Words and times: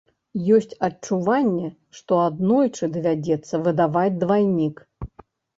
Ёсць 0.53 0.71
адчуванне, 0.87 1.69
што 1.99 2.17
аднойчы 2.29 2.91
давядзецца 2.97 3.63
выдаваць 3.69 4.19
двайнік. 4.25 4.75